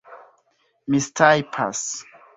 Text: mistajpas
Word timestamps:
mistajpas 0.89 1.85